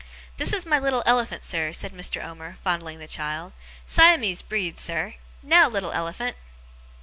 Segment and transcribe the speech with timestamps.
[0.37, 2.25] 'This is my little elephant, sir,' said Mr.
[2.25, 3.51] Omer, fondling the child.
[3.85, 5.13] 'Siamese breed, sir.
[5.43, 6.37] Now, little elephant!